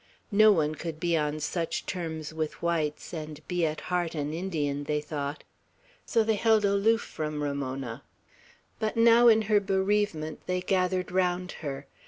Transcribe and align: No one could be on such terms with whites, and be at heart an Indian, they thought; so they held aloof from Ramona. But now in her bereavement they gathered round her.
No 0.31 0.51
one 0.51 0.73
could 0.73 0.99
be 0.99 1.15
on 1.15 1.39
such 1.39 1.85
terms 1.85 2.33
with 2.33 2.59
whites, 2.63 3.13
and 3.13 3.39
be 3.47 3.67
at 3.67 3.81
heart 3.81 4.15
an 4.15 4.33
Indian, 4.33 4.85
they 4.85 4.99
thought; 4.99 5.43
so 6.07 6.23
they 6.23 6.33
held 6.37 6.65
aloof 6.65 7.01
from 7.03 7.43
Ramona. 7.43 8.01
But 8.79 8.97
now 8.97 9.27
in 9.27 9.43
her 9.43 9.59
bereavement 9.59 10.47
they 10.47 10.59
gathered 10.61 11.11
round 11.11 11.51
her. 11.61 11.85